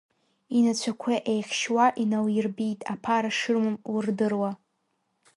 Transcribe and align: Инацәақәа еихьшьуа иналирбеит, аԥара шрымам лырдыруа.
Инацәақәа 0.57 1.13
еихьшьуа 1.31 1.85
иналирбеит, 2.01 2.79
аԥара 2.93 3.29
шрымам 3.37 3.75
лырдыруа. 3.93 4.51